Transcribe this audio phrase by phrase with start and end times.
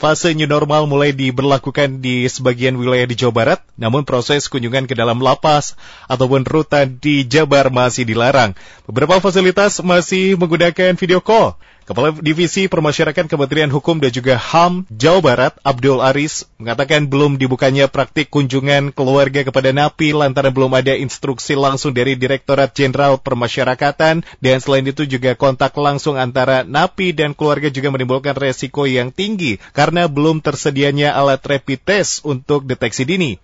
[0.00, 4.96] Fase new normal mulai diberlakukan di sebagian wilayah di Jawa Barat, namun proses kunjungan ke
[4.96, 5.76] dalam lapas
[6.08, 8.56] ataupun rutan di Jabar masih dilarang.
[8.88, 11.60] Beberapa fasilitas masih menggunakan video call.
[11.90, 17.90] Kepala Divisi Permasyarakatan Kementerian Hukum dan juga HAM Jawa Barat, Abdul Aris, mengatakan belum dibukanya
[17.90, 24.56] praktik kunjungan keluarga kepada napi lantaran belum ada instruksi langsung dari Direktorat Jenderal Permasyarakatan dan
[24.62, 30.06] selain itu juga kontak langsung antara napi dan keluarga juga menimbulkan resiko yang tinggi karena
[30.06, 33.42] belum tersedianya alat rapid test untuk deteksi dini.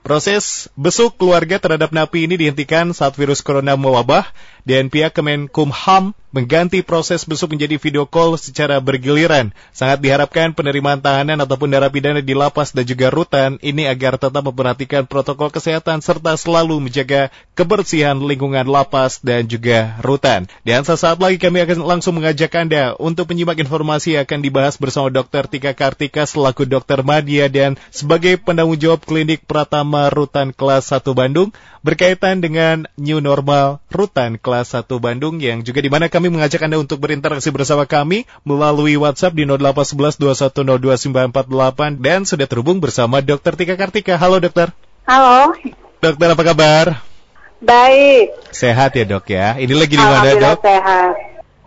[0.00, 4.24] Proses besuk keluarga terhadap napi ini dihentikan saat virus corona mewabah
[4.64, 9.50] dan pihak Kemenkumham mengganti proses besuk menjadi video call secara bergiliran.
[9.74, 15.10] Sangat diharapkan penerimaan tahanan ataupun narapidana di lapas dan juga rutan ini agar tetap memperhatikan
[15.10, 20.46] protokol kesehatan serta selalu menjaga kebersihan lingkungan lapas dan juga rutan.
[20.62, 25.10] Dan sesaat lagi kami akan langsung mengajak Anda untuk menyimak informasi yang akan dibahas bersama
[25.10, 25.50] Dr.
[25.50, 31.50] Tika Kartika selaku dokter media dan sebagai penanggung jawab klinik Pratama Rutan Kelas 1 Bandung
[31.82, 36.60] berkaitan dengan new normal Rutan Kelas kelas 1 Bandung yang juga di mana kami mengajak
[36.60, 40.20] Anda untuk berinteraksi bersama kami melalui WhatsApp di 0811
[41.96, 43.56] dan sudah terhubung bersama Dr.
[43.56, 44.20] Tika Kartika.
[44.20, 44.74] Halo dokter.
[45.08, 45.56] Halo.
[46.02, 46.86] Dokter apa kabar?
[47.62, 48.36] Baik.
[48.52, 49.56] Sehat ya dok ya.
[49.56, 50.60] Ini lagi di mana dok?
[50.60, 51.14] sehat.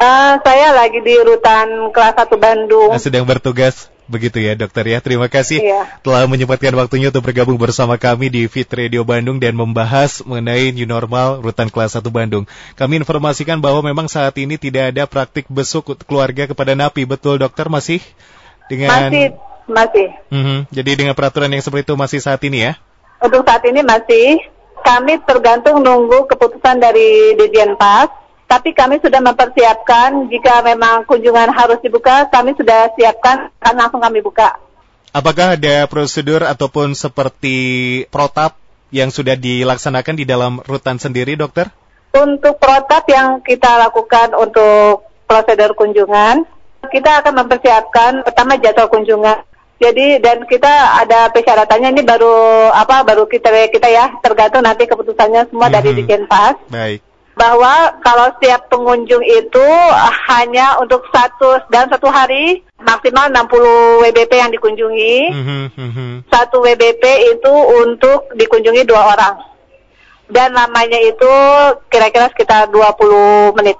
[0.03, 2.91] Uh, saya lagi di rutan kelas 1 Bandung.
[2.99, 4.99] Sedang bertugas Begitu ya dokter ya.
[4.99, 5.99] Terima kasih iya.
[6.03, 10.83] telah menyempatkan waktunya untuk bergabung bersama kami di Fit Radio Bandung dan membahas mengenai new
[10.83, 12.43] normal rutan kelas 1 Bandung.
[12.75, 17.07] Kami informasikan bahwa memang saat ini tidak ada praktik besuk keluarga kepada napi.
[17.07, 18.03] Betul dokter masih
[18.67, 19.25] dengan Masih
[19.63, 20.07] masih.
[20.27, 20.57] Mm -hmm.
[20.75, 22.73] Jadi dengan peraturan yang seperti itu masih saat ini ya?
[23.23, 24.43] Untuk saat ini masih
[24.83, 28.11] kami tergantung nunggu keputusan dari Dirjen Pas
[28.53, 34.21] tapi kami sudah mempersiapkan jika memang kunjungan harus dibuka, kami sudah siapkan akan langsung kami
[34.21, 34.61] buka.
[35.09, 37.57] Apakah ada prosedur ataupun seperti
[38.13, 38.53] protap
[38.93, 41.73] yang sudah dilaksanakan di dalam rutan sendiri, dokter?
[42.13, 46.45] Untuk protap yang kita lakukan untuk prosedur kunjungan,
[46.93, 49.49] kita akan mempersiapkan pertama jadwal kunjungan.
[49.81, 55.49] Jadi dan kita ada persyaratannya ini baru apa baru kita kita ya tergantung nanti keputusannya
[55.49, 55.77] semua mm -hmm.
[55.81, 56.53] dari Dijen Pas.
[56.69, 57.01] Baik
[57.33, 59.67] bahwa kalau setiap pengunjung itu
[60.29, 65.17] hanya untuk satu dan satu hari maksimal 60 WBP yang dikunjungi.
[65.33, 65.43] Mm
[65.73, 66.11] -hmm.
[66.29, 69.35] Satu WBP itu untuk dikunjungi dua orang.
[70.29, 71.33] Dan lamanya itu
[71.91, 73.77] kira-kira sekitar 20 menit.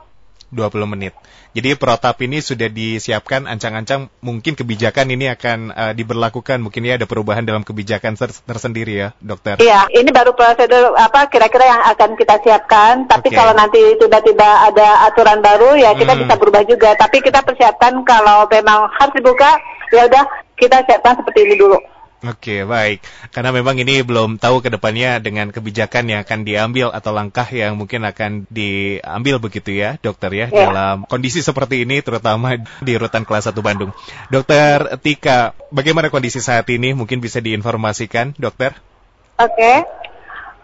[0.54, 1.14] 20 menit.
[1.54, 7.06] Jadi protap ini sudah disiapkan ancang-ancang mungkin kebijakan ini akan uh, diberlakukan mungkin ya ada
[7.06, 9.62] perubahan dalam kebijakan tersendiri ya dokter.
[9.62, 13.06] Iya, ini baru prosedur apa kira-kira yang akan kita siapkan.
[13.06, 13.38] Tapi okay.
[13.38, 16.22] kalau nanti tiba-tiba ada aturan baru ya kita hmm.
[16.26, 16.90] bisa berubah juga.
[16.98, 19.54] Tapi kita persiapkan kalau memang harus dibuka
[19.94, 20.26] ya udah
[20.58, 21.78] kita siapkan seperti ini dulu.
[22.24, 23.04] Oke, baik.
[23.36, 27.76] Karena memang ini belum tahu ke depannya dengan kebijakan yang akan diambil atau langkah yang
[27.76, 30.72] mungkin akan diambil begitu ya, dokter ya, ya.
[30.72, 33.92] dalam kondisi seperti ini terutama di rutan kelas 1 Bandung.
[34.32, 36.96] Dokter Tika, bagaimana kondisi saat ini?
[36.96, 38.72] Mungkin bisa diinformasikan, dokter?
[39.36, 39.84] Oke.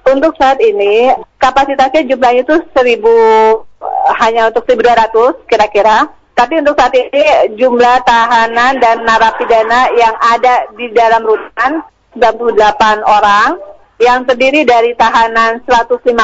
[0.08, 1.12] Untuk saat ini
[1.44, 3.68] kapasitasnya jumlahnya itu 1000
[4.16, 6.08] hanya untuk 1200 kira-kira.
[6.40, 11.84] Tapi untuk saat ini jumlah tahanan dan narapidana yang ada di dalam rutan
[12.16, 13.60] 98 orang,
[14.00, 16.16] yang terdiri dari tahanan 154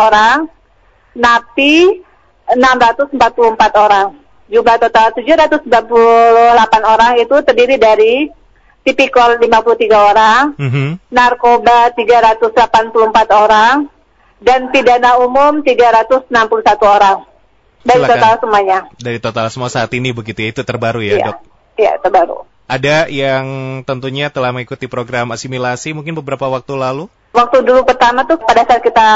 [0.00, 0.48] orang,
[1.12, 2.00] napi
[2.56, 4.16] 644 orang.
[4.48, 5.68] Jumlah total 798
[6.80, 8.32] orang itu terdiri dari
[8.80, 10.88] tipikor 53 orang, mm -hmm.
[11.12, 12.96] narkoba 384
[13.28, 13.92] orang,
[14.40, 16.32] dan pidana umum 361
[16.80, 17.29] orang.
[17.80, 18.12] Dari Silakan.
[18.16, 18.78] total semuanya.
[19.00, 21.38] Dari total semua saat ini begitu ya, itu terbaru ya, ya dok?
[21.80, 22.44] Iya, terbaru.
[22.70, 23.46] Ada yang
[23.82, 27.10] tentunya telah mengikuti program asimilasi mungkin beberapa waktu lalu?
[27.34, 29.06] Waktu dulu pertama tuh pada saat kita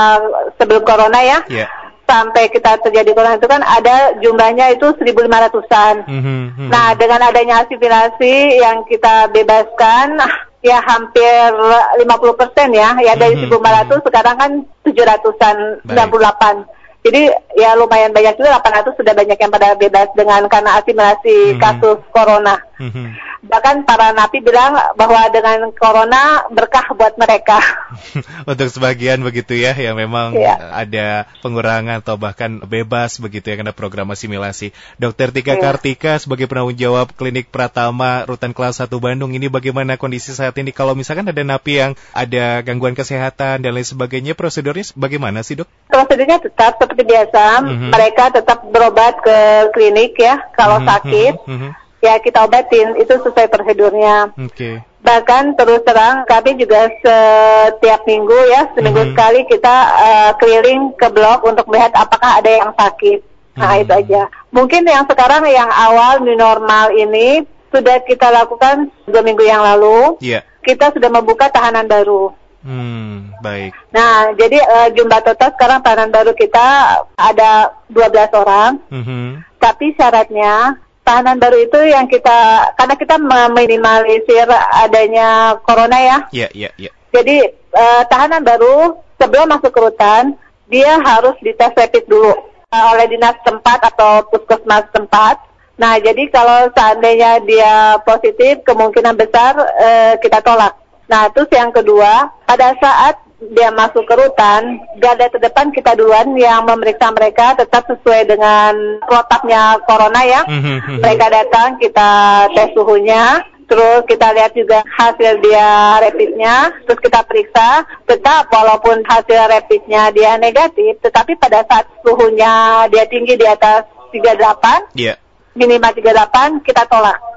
[0.59, 1.71] sebelum corona ya, yeah.
[2.03, 5.97] sampai kita terjadi corona itu kan ada jumlahnya itu 1.500-an.
[6.03, 10.19] Mm -hmm, Nah dengan adanya asimilasi yang kita bebaskan,
[10.75, 11.55] ya hampir
[12.03, 12.07] 50
[12.41, 14.03] persen ya, ya dari mm -hmm.
[14.03, 14.53] 1.500 sekarang kan
[14.83, 15.57] 700-an,
[15.87, 16.84] 98.
[17.05, 21.61] Jadi ya lumayan banyak juga 800 sudah banyak yang pada bebas dengan karena asimilasi hmm.
[21.61, 22.57] kasus corona.
[22.81, 23.13] Hmm.
[23.45, 27.61] Bahkan para napi bilang bahwa dengan corona berkah buat mereka.
[28.51, 30.57] Untuk sebagian begitu ya, yang memang ya.
[30.73, 34.73] ada pengurangan atau bahkan bebas begitu ya karena program asimilasi.
[34.97, 35.61] Dokter Tika ya.
[35.61, 40.73] Kartika sebagai penanggung jawab klinik Pratama Rutan Kelas 1 Bandung ini bagaimana kondisi saat ini?
[40.73, 45.69] Kalau misalkan ada napi yang ada gangguan kesehatan dan lain sebagainya, prosedurnya bagaimana sih dok?
[45.93, 47.91] Prosedurnya tetap seperti biasa, mm -hmm.
[47.91, 49.39] mereka tetap berobat ke
[49.75, 50.93] klinik ya kalau mm -hmm.
[50.95, 51.35] sakit.
[51.51, 51.73] Mm -hmm
[52.05, 54.37] ya kita obatin itu sesuai prosedurnya.
[54.37, 54.85] Oke.
[55.01, 59.11] Bahkan terus terang kami juga setiap minggu ya seminggu Mhm.
[59.17, 59.75] sekali kita
[60.05, 63.25] eh, keliling ke blok untuk melihat apakah ada yang sakit.
[63.57, 63.81] Nah Mhm.
[63.85, 64.23] itu aja.
[64.53, 70.21] Mungkin yang sekarang yang awal new normal ini sudah kita lakukan dua minggu yang lalu.
[70.21, 70.45] Iya.
[70.61, 72.33] Kita sudah membuka tahanan baru.
[72.65, 73.77] Hmm, baik.
[73.93, 76.67] Nah, jadi eh, jumlah total sekarang tahanan baru kita
[77.13, 79.45] ada 12 orang, Mhm.
[79.61, 84.49] tapi syaratnya tahanan baru itu yang kita karena kita meminimalisir
[84.81, 86.19] adanya corona ya.
[86.33, 86.91] Iya, iya, iya.
[87.13, 90.33] Jadi eh, tahanan baru sebelum masuk ke rutan
[90.73, 92.33] dia harus dites rapid dulu
[92.73, 95.37] eh, oleh dinas tempat atau puskesmas tempat.
[95.75, 100.84] Nah, jadi kalau seandainya dia positif, kemungkinan besar eh, kita tolak.
[101.05, 103.21] Nah, terus yang kedua, pada saat
[103.53, 108.73] dia masuk ke rutan, garda terdepan kita duluan yang memeriksa mereka tetap sesuai dengan
[109.05, 110.41] protapnya corona ya.
[110.49, 111.01] Mhm, mhm.
[111.05, 112.11] Mereka datang, kita
[112.57, 117.85] tes suhunya, terus kita lihat juga hasil dia rapidnya, terus kita periksa.
[118.09, 124.89] Tetap walaupun hasil rapidnya dia negatif, tetapi pada saat suhunya dia tinggi di atas 38,
[124.97, 125.21] Iya.
[125.53, 127.34] minimal 38, kita tolak.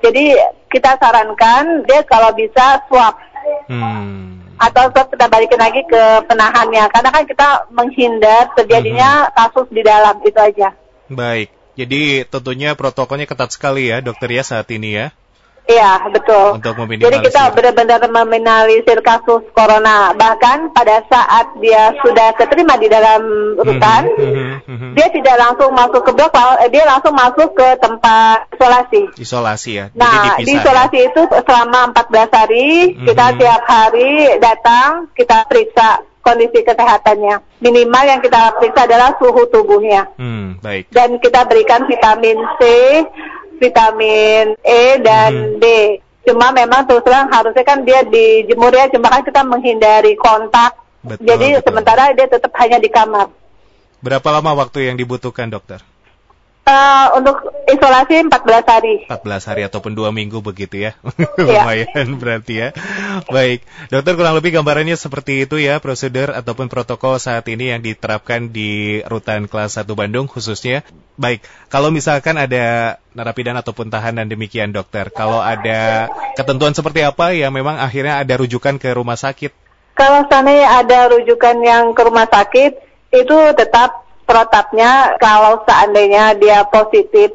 [0.00, 0.36] Jadi
[0.68, 3.16] kita sarankan dia kalau bisa swab
[3.70, 4.42] Hmm.
[4.58, 10.18] atau swab kita balikin lagi ke penahannya karena kan kita menghindar terjadinya kasus di dalam
[10.26, 10.74] itu aja.
[11.06, 11.54] Baik.
[11.76, 15.06] Jadi tentunya protokolnya ketat sekali ya, dokter ya saat ini ya,
[15.66, 16.62] Iya, betul.
[16.62, 20.14] untuk Jadi kita benar-benar meminimalisir kasus corona.
[20.14, 23.22] Bahkan pada saat dia sudah keterima di dalam
[23.58, 24.90] rutan, Mhm, mhm, mhm.
[24.94, 26.30] dia tidak langsung masuk ke blok,
[26.62, 29.02] eh, dia langsung masuk ke tempat isolasi.
[29.18, 29.86] Isolasi ya.
[29.90, 30.58] Jadi Nah, dipisah di ya?
[30.62, 32.66] isolasi itu selama 14 hari,
[33.02, 37.62] kita tiap hari datang, kita periksa kondisi kesehatannya.
[37.62, 40.10] Minimal yang kita periksa adalah suhu tubuhnya.
[40.18, 40.90] Hmm, baik.
[40.90, 42.62] Dan kita berikan vitamin C,
[43.56, 45.60] vitamin E, dan Mhm.
[45.60, 45.64] D.
[46.26, 50.74] Cuma memang terus terang harusnya kan dia dijemur ya, cuma kan kita menghindari kontak.
[51.06, 51.64] Betul, Jadi betul.
[51.70, 53.30] sementara dia tetap hanya di kamar.
[54.02, 55.78] Berapa lama waktu yang dibutuhkan dokter?
[56.66, 59.06] Eh, untuk isolasi 14 hari.
[59.06, 60.98] 14 hari ataupun dua minggu begitu ya.
[61.38, 61.62] Iya.
[61.62, 62.68] Lumayan berarti ya.
[63.30, 68.50] Baik, dokter kurang lebih gambarannya seperti itu ya prosedur ataupun protokol saat ini yang diterapkan
[68.50, 70.82] di rutan kelas 1 Bandung khususnya.
[71.14, 77.54] Baik, kalau misalkan ada narapidana ataupun tahanan demikian dokter, kalau ada ketentuan seperti apa yang
[77.54, 79.54] memang akhirnya ada rujukan ke rumah sakit?
[79.94, 82.72] Kalau seandainya ada rujukan yang ke rumah sakit,
[83.14, 87.32] itu tetap protapnya kalau seandainya dia positif,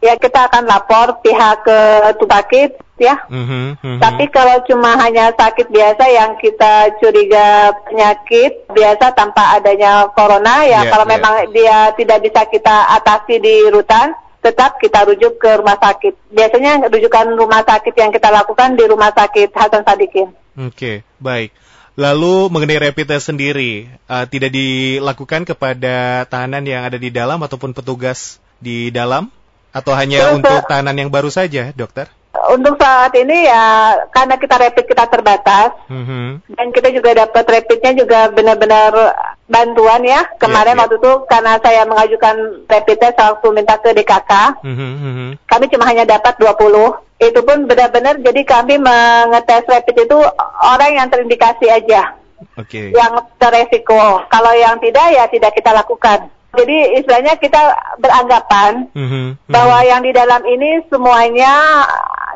[0.00, 1.78] ya kita akan lapor pihak ke
[2.16, 3.16] sakit ya.
[3.28, 3.98] Mhm, mhm.
[4.00, 10.84] Tapi kalau cuma hanya sakit biasa yang kita curiga penyakit biasa tanpa adanya corona, ya
[10.84, 11.12] Iya, kalau iya.
[11.16, 16.32] memang dia tidak bisa kita atasi di rutan, tetap kita rujuk ke rumah sakit.
[16.32, 20.32] Biasanya rujukan rumah sakit yang kita lakukan di rumah sakit Hasan Sadikin.
[20.56, 21.52] Oke, baik.
[22.00, 27.76] Lalu mengenai rapid test sendiri, eh, tidak dilakukan kepada tahanan yang ada di dalam ataupun
[27.76, 29.28] petugas di dalam?
[29.76, 32.08] Atau hanya untuk tahanan yang baru saja, dokter?
[32.30, 33.66] Untuk saat ini ya
[34.14, 36.46] karena kita rapid kita terbatas Mhm.
[36.54, 38.94] dan kita juga dapat rapidnya juga benar-benar
[39.44, 40.22] bantuan ya.
[40.38, 40.82] Kemarin Iya, iya.
[40.86, 42.36] waktu itu karena saya mengajukan
[42.70, 45.28] rapid test waktu minta ke DKK, Mhm, mhm.
[45.42, 47.02] kami cuma hanya dapat 20.
[47.18, 50.18] Itu pun benar-benar jadi kami mengetes rapid itu
[50.62, 52.14] orang yang terindikasi aja,
[52.56, 52.94] Oke.
[52.94, 54.22] yang teresiko.
[54.30, 56.30] Kalau yang tidak ya tidak kita lakukan.
[56.50, 57.62] Jadi istilahnya kita
[58.02, 59.30] beranggapan Mhm, mhm.
[59.46, 61.86] bahwa yang di dalam ini semuanya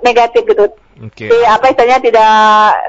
[0.03, 0.67] negatif gitu.
[1.05, 1.27] Oke.
[1.27, 2.35] Di apa istilahnya tidak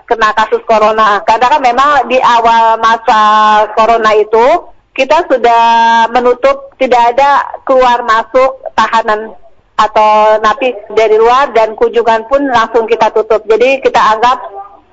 [0.05, 1.21] kena kasus corona.
[1.25, 3.21] Karena kan memang di awal masa
[3.73, 5.63] corona itu kita sudah
[6.13, 9.35] menutup tidak ada keluar masuk tahanan
[9.75, 13.43] atau napi dari luar dan kunjungan pun langsung kita tutup.
[13.43, 14.39] Jadi kita anggap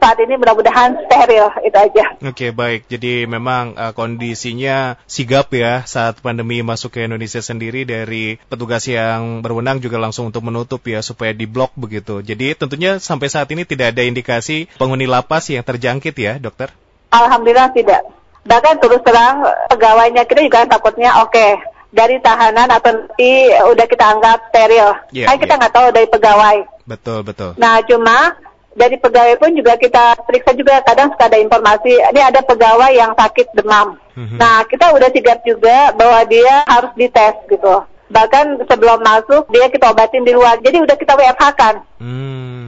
[0.03, 2.05] saat ini mudah-mudahan steril itu aja.
[2.27, 2.91] Oke, baik.
[2.91, 9.47] Jadi memang eh, kondisinya sigap ya saat pandemi masuk ke Indonesia sendiri dari petugas yang
[9.47, 12.19] berwenang juga langsung untuk menutup ya supaya diblok begitu.
[12.19, 16.75] Jadi tentunya sampai saat ini tidak ada indikasi penghuni lapas yang terjangkit ya, dokter?
[17.15, 18.03] Alhamdulillah tidak.
[18.43, 24.51] Bahkan terus terang pegawainya kita juga takutnya oke dari tahanan atau nanti udah kita anggap
[24.51, 24.97] steril.
[25.13, 25.61] Iya, kan kita iya.
[25.61, 26.57] nggak tahu dari pegawai.
[26.89, 27.55] Betul, betul.
[27.61, 28.35] Nah cuma
[28.73, 33.13] dari pegawai pun juga kita periksa juga kadang suka ada informasi ini ada pegawai yang
[33.13, 34.01] sakit demam.
[34.17, 34.37] Mhm.
[34.41, 37.85] Nah kita udah sigap juga bahwa dia harus dites gitu.
[38.13, 40.61] Bahkan sebelum masuk dia kita obatin di luar.
[40.61, 41.75] Jadi udah kita WFH kan.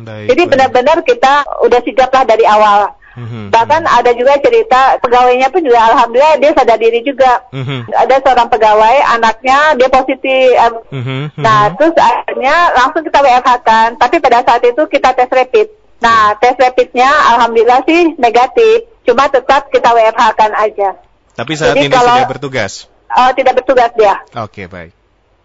[0.05, 0.27] Baik.
[0.33, 2.93] Jadi benar-benar kita udah sigap lah dari awal.
[3.15, 7.47] Mhm, Bahkan ada juga cerita pegawainya pun juga alhamdulillah dia sadar diri juga.
[7.55, 10.51] mhm, Ada seorang pegawai anaknya dia positif.
[10.59, 11.75] em, mhm, Nah, mhm.
[11.79, 13.89] terus akhirnya langsung kita WFH kan.
[13.95, 15.84] Tapi pada saat itu kita tes rapid.
[16.05, 18.93] Nah, tes rapidnya alhamdulillah sih negatif.
[19.09, 21.01] Cuma tetap kita WFH kan aja.
[21.33, 22.73] Tapi saat jadi ini kalau- sudah bertugas.
[23.15, 24.21] Eh, tidak bertugas dia.
[24.37, 24.93] Oke, baik.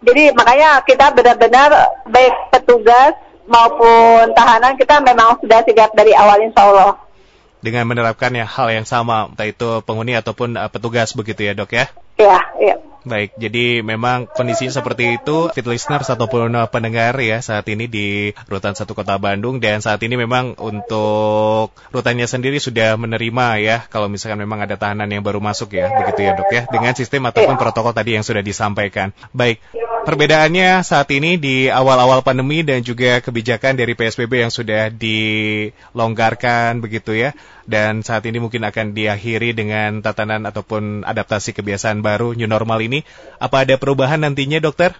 [0.03, 1.69] Jadi makanya kita benar-benar
[2.07, 3.15] baik petugas
[3.47, 6.91] maupun tahanan kita memang sudah sigap dari awal insya Allah.
[7.59, 11.75] Dengan menerapkan ya hal yang sama, entah itu penghuni ataupun uh, petugas begitu ya, Dok
[11.75, 11.91] ya.
[12.15, 12.75] Iya, iya.
[13.09, 18.29] Baik, jadi memang kondisinya seperti itu, fit listeners ataupun uh, pendengar ya saat ini di
[18.45, 24.05] Rutan 1 Kota Bandung dan saat ini memang untuk rutannya sendiri sudah menerima ya kalau
[24.05, 27.57] misalkan memang ada tahanan yang baru masuk ya, begitu ya dok ya, dengan sistem ataupun
[27.57, 27.61] Iya.
[27.65, 29.09] protokol tadi yang sudah disampaikan.
[29.33, 29.57] Baik,
[30.03, 37.15] perbedaannya saat ini di awal-awal pandemi dan juga kebijakan dari PSBB yang sudah dilonggarkan begitu
[37.15, 37.35] ya,
[37.67, 43.03] dan saat ini mungkin akan diakhiri dengan tatanan ataupun adaptasi kebiasaan baru new normal ini.
[43.37, 44.95] Apa ada perubahan nantinya dokter?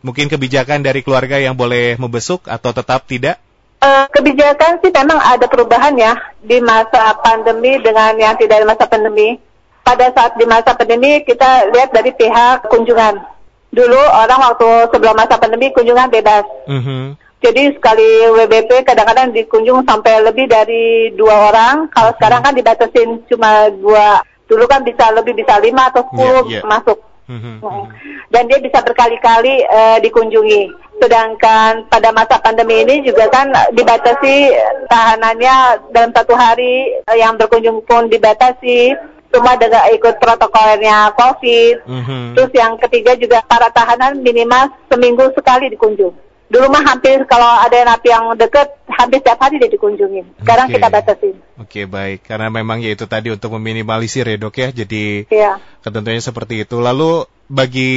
[0.00, 3.36] Mungkin kebijakan dari keluarga yang boleh membesuk atau tetap tidak?
[3.80, 6.12] Eh, kebijakan sih memang ada perubahan ya
[6.44, 9.40] di masa pandemi dengan yang tidak di masa pandemi.
[9.80, 13.29] Pada saat di masa pandemi kita lihat dari pihak kunjungan.
[13.70, 16.42] Dulu orang waktu sebelum masa pandemi kunjungan bebas.
[16.66, 17.14] Mhm.
[17.40, 21.88] Jadi sekali WBP kadang-kadang dikunjung sampai lebih dari dua orang.
[21.88, 24.20] Kalau sekarang kan dibatasin cuma dua.
[24.44, 26.68] Dulu kan bisa lebih bisa lima atau sepuluh Iya, iya.
[26.68, 26.98] masuk.
[27.30, 27.86] Mhm, Hmm.
[28.28, 30.62] Dan dia bisa berkali-kali eh, dikunjungi.
[31.00, 34.52] Sedangkan pada masa pandemi ini juga kan dibatasi
[34.90, 38.98] tahanannya dalam satu hari eh, yang berkunjung pun dibatasi.
[39.30, 41.74] Semua dengan ikut protokolnya COVID.
[41.86, 42.22] Mhm.
[42.34, 46.14] Terus yang ketiga juga para tahanan minimal seminggu sekali dikunjung.
[46.50, 50.34] Dulu mah hampir kalau ada napi yang deket, hampir setiap hari dia dikunjungin.
[50.42, 50.82] Sekarang Oke.
[50.82, 51.36] kita batasin.
[51.62, 55.62] Oke baik, karena memang ya itu tadi untuk meminimalisir ya dok ya, jadi Iya.
[55.86, 56.82] ketentuannya seperti itu.
[56.82, 57.92] Lalu bagi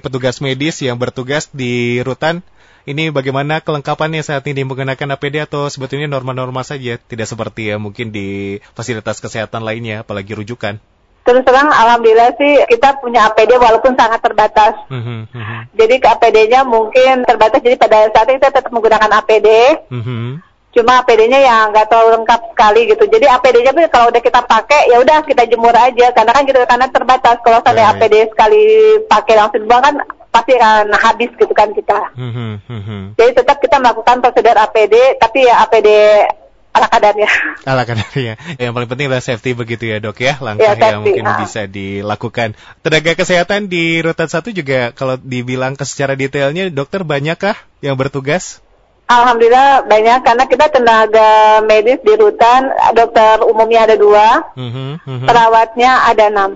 [0.00, 2.40] petugas medis yang bertugas di rutan,
[2.84, 8.12] ini bagaimana kelengkapannya saat ini menggunakan APD atau sebetulnya norma-norma saja, tidak seperti ya mungkin
[8.14, 10.78] di fasilitas kesehatan lainnya, apalagi rujukan.
[11.28, 14.80] Terus terang, alhamdulillah sih kita punya APD walaupun sangat terbatas.
[14.88, 17.60] Mhm, mhm, Jadi ke APD-nya mungkin terbatas.
[17.60, 19.48] Jadi pada saat itu kita tetap menggunakan APD.
[19.92, 20.40] mhm.
[20.72, 23.04] Cuma APD-nya yang nggak terlalu lengkap sekali gitu.
[23.12, 26.16] Jadi APD-nya pun kalau udah kita pakai, ya udah kita jemur aja.
[26.16, 27.36] Karena kan gitu karena terbatas.
[27.44, 27.66] Kalau Baik.
[27.76, 28.62] saya APD sekali
[29.04, 29.94] pakai langsung dibuang kan
[30.28, 32.12] pasti akan habis gitu kan kita.
[32.14, 33.00] Mhm, mhm.
[33.16, 35.88] Jadi tetap kita melakukan prosedur APD, tapi ya APD
[36.68, 37.30] ala kadarnya.
[37.70, 38.34] Ala kadarnya.
[38.60, 41.38] Yang paling penting adalah safety begitu ya dok ya, langkah Ya, yang safety, mungkin ah.
[41.42, 42.48] bisa dilakukan.
[42.84, 48.60] Tenaga kesehatan di rutan satu juga kalau dibilang ke secara detailnya, dokter banyakkah yang bertugas?
[49.08, 55.24] Alhamdulillah banyak karena kita tenaga medis di rutan, dokter umumnya ada dua, Mhm, mhm.
[55.24, 56.50] perawatnya ada enam.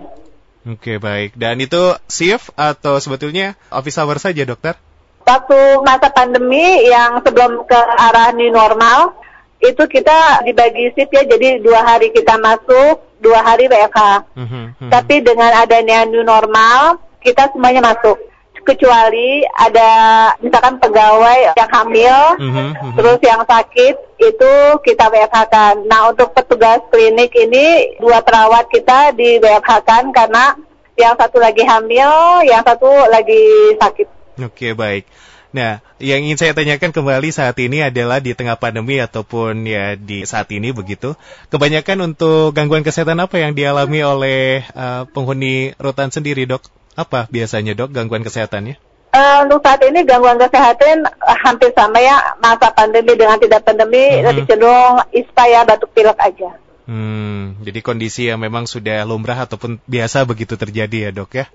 [0.62, 1.34] Oke baik.
[1.34, 4.78] Dan itu shift atau sebetulnya office hour saja dokter?
[5.22, 9.14] Waktu masa pandemi yang sebelum ke arah new normal,
[9.62, 14.26] itu kita dibagi shift ya, jadi dua hari kita masuk, dua hari WFH.
[14.34, 14.90] Mhm, mhm.
[14.90, 18.18] Tapi dengan adanya new normal, kita semuanya masuk.
[18.62, 19.90] Kecuali ada
[20.38, 22.96] misalkan pegawai yang hamil, Mhm, mhm.
[22.98, 24.52] terus yang sakit itu
[24.86, 25.82] kita WFH-kan.
[25.86, 30.54] Nah untuk petugas klinik ini dua perawat kita di WFH-kan karena
[30.94, 34.08] yang satu lagi hamil, yang satu lagi sakit.
[34.46, 35.04] Oke baik.
[35.52, 40.24] Nah, yang ingin saya tanyakan kembali saat ini adalah di tengah pandemi ataupun ya di
[40.24, 41.12] saat ini begitu.
[41.52, 46.64] Kebanyakan untuk gangguan kesehatan apa yang dialami oleh eh, penghuni rutan sendiri, Dok?
[46.92, 48.76] Apa biasanya, Dok, gangguan kesehatannya?
[49.12, 54.08] Eh, untuk saat ini gangguan kesehatan eh, hampir sama ya masa pandemi dengan tidak pandemi
[54.08, 54.24] Mhm.
[54.24, 56.56] lebih cenderung ispa ya batuk pilek aja.
[56.88, 61.46] Hmm, jadi kondisi yang memang sudah lumrah ataupun biasa begitu terjadi ya, Dok ya?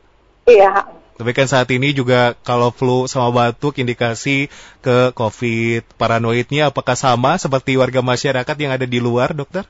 [0.46, 0.86] Iya.
[1.17, 4.53] Tapi kan saat ini juga kalau flu sama batuk indikasi
[4.86, 9.65] ke COVID, paranoidnya apakah sama seperti warga masyarakat yang ada di luar, dokter?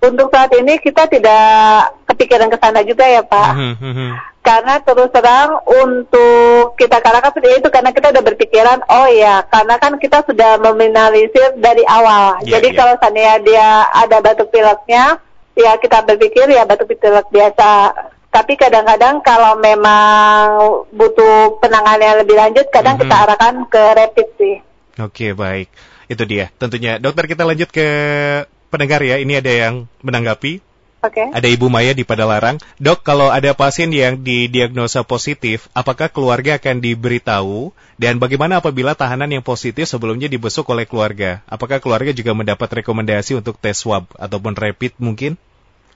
[0.00, 3.52] Untuk saat ini kita tidak kepikiran ke sana juga ya Pak.
[3.52, 4.10] Mhm, mhm.
[4.46, 9.74] Karena terus terang untuk kita katakan seperti itu karena kita udah berpikiran oh ya karena
[9.82, 12.46] kan kita sudah meminimalisir dari awal.
[12.46, 12.76] Iya, Jadi iya.
[12.78, 15.18] kalau seandainya dia ada batuk pileknya
[15.58, 17.70] ya kita berpikir ya batuk pilek biasa.
[18.30, 20.44] Tapi kadang-kadang kalau memang
[20.92, 23.02] butuh penanganan lebih lanjut kadang Mhm.
[23.08, 24.56] kita arahkan ke rapid sih.
[25.00, 25.72] Oke, baik.
[26.06, 26.52] Itu dia.
[26.60, 27.88] Tentunya, dokter kita lanjut ke
[28.68, 29.16] pendengar ya.
[29.18, 29.74] Ini ada yang
[30.04, 30.65] menanggapi.
[31.06, 31.22] Oke.
[31.22, 31.26] Okay.
[31.30, 32.58] Ada Ibu Maya di Padalarang.
[32.82, 37.70] Dok, kalau ada pasien yang didiagnosa positif, apakah keluarga akan diberitahu?
[37.96, 41.40] Dan bagaimana apabila tahanan yang positif sebelumnya dibesuk oleh keluarga?
[41.46, 45.38] Apakah keluarga juga mendapat rekomendasi untuk tes swab ataupun rapid mungkin?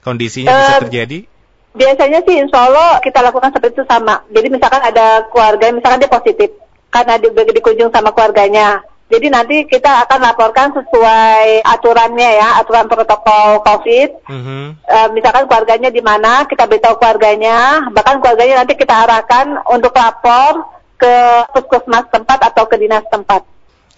[0.01, 1.29] Kondisinya bisa terjadi?
[1.71, 4.25] Biasanya sih insya Allah kita lakukan seperti itu sama.
[4.33, 6.49] Jadi misalkan ada keluarga, misalkan dia positif,
[6.91, 8.83] karena di, dikunjung sama keluarganya.
[9.11, 14.09] Jadi nanti kita akan laporkan sesuai aturannya ya, aturan protokol COVID.
[14.31, 14.63] Mm-hmm.
[14.87, 20.63] E, misalkan keluarganya di mana, kita beritahu keluarganya, bahkan keluarganya nanti kita arahkan untuk lapor
[20.95, 21.15] ke
[21.51, 23.43] puskesmas tempat atau ke dinas tempat.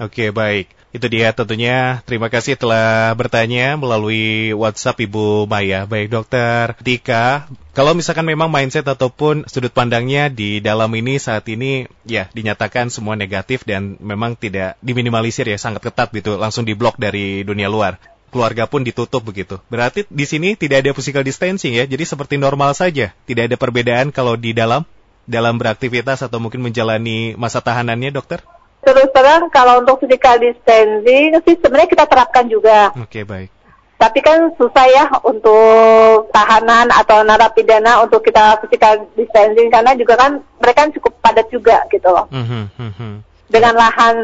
[0.01, 0.82] Oke, baik.
[0.93, 2.05] Itu dia tentunya.
[2.05, 5.89] Terima kasih telah bertanya melalui WhatsApp Ibu Maya.
[5.89, 11.89] Baik dokter Tika, kalau misalkan memang mindset ataupun sudut pandangnya di dalam ini saat ini
[12.05, 17.41] ya dinyatakan semua negatif dan memang tidak diminimalisir ya sangat ketat gitu, langsung diblok dari
[17.41, 17.97] dunia luar.
[18.29, 19.57] Keluarga pun ditutup begitu.
[19.73, 23.17] Berarti di sini tidak ada physical distancing ya, jadi seperti normal saja.
[23.25, 24.85] Tidak ada perbedaan kalau di dalam
[25.25, 28.45] dalam beraktivitas atau mungkin menjalani masa tahanannya, dokter?
[28.83, 32.91] Terus terang kalau untuk physical distancing sih sebenarnya kita terapkan juga.
[32.99, 33.49] Oke, okay, baik.
[33.95, 40.43] Tapi kan susah ya untuk tahanan atau narapidana untuk kita physical distancing karena juga kan
[40.59, 42.27] mereka kan cukup padat juga gitu loh.
[42.27, 43.13] Mm -hmm,
[43.47, 44.17] Dengan lahan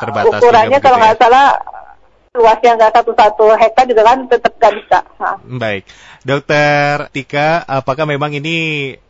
[0.00, 1.00] Terbatas ukurannya kalau ya.
[1.04, 1.20] nggak ya?
[1.20, 1.46] salah
[2.34, 4.98] luasnya nggak satu-satu hektar juga kan tetap nggak bisa.
[5.22, 5.38] Ha.
[5.44, 5.82] Baik,
[6.24, 8.56] Dokter Tika, apakah memang ini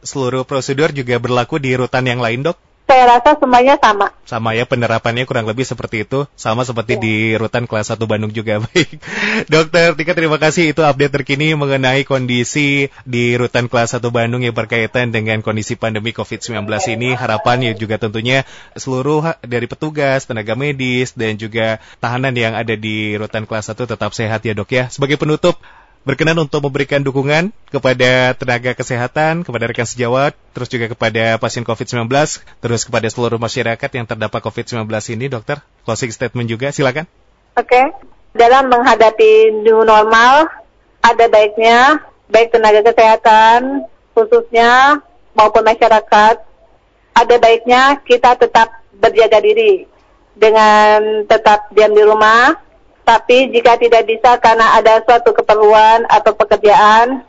[0.05, 2.59] seluruh prosedur juga berlaku di rutan yang lain, dok?
[2.85, 4.13] Saya rasa semuanya sama.
[4.29, 7.01] Sama ya penerapannya kurang lebih seperti itu, sama seperti ya.
[7.01, 8.61] di rutan kelas 1 Bandung juga.
[8.65, 9.01] Baik.
[9.49, 14.53] Dokter Tika terima kasih itu update terkini mengenai kondisi di rutan kelas 1 Bandung yang
[14.53, 16.61] berkaitan dengan kondisi pandemi COVID-19
[16.93, 17.17] ini.
[17.17, 18.45] Harapan ya juga tentunya
[18.77, 24.13] seluruh dari petugas, tenaga medis dan juga tahanan yang ada di rutan kelas 1 tetap
[24.13, 24.93] sehat ya, Dok ya.
[24.93, 25.57] Sebagai penutup
[26.05, 32.07] berkenan untuk memberikan dukungan kepada tenaga kesehatan, kepada rekan sejawat, terus juga kepada pasien COVID-19,
[32.61, 34.85] terus kepada seluruh masyarakat yang terdampak COVID-19
[35.17, 35.65] ini, dokter.
[35.89, 37.09] Closing statement juga, silakan.
[37.57, 37.85] Oke, okay.
[38.37, 40.53] dalam menghadapi new normal,
[41.01, 45.01] ada baiknya, baik tenaga kesehatan, khususnya,
[45.33, 46.37] maupun masyarakat,
[47.15, 49.89] ada baiknya kita tetap berjaga diri
[50.37, 52.59] dengan tetap diam di rumah,
[53.05, 57.21] tapi jika tidak bisa karena ada suatu keperluan atau pekerjaan,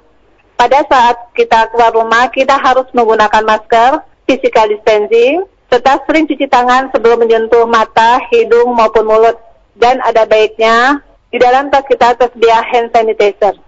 [0.56, 6.88] pada saat kita keluar rumah kita harus menggunakan masker, physical distancing, serta sering cuci tangan
[6.96, 9.36] sebelum menyentuh mata, hidung maupun mulut.
[9.76, 13.60] Dan ada baiknya di dalam tas kita tersedia hand sanitizer.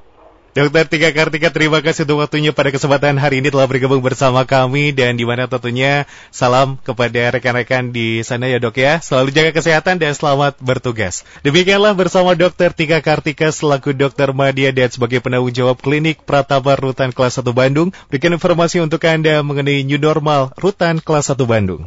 [0.58, 4.90] Dokter Tika Kartika, terima kasih untuk waktunya pada kesempatan hari ini telah bergabung bersama kami
[4.90, 8.98] dan di mana tentunya salam kepada rekan-rekan di sana ya dok ya.
[8.98, 11.22] Selalu jaga kesehatan dan selamat bertugas.
[11.46, 17.14] Demikianlah bersama Dokter Tika Kartika selaku dokter media dan sebagai penanggung jawab klinik Pratama Rutan
[17.14, 17.94] Kelas 1 Bandung.
[18.10, 21.86] Berikan informasi untuk Anda mengenai new normal Rutan Kelas 1 Bandung.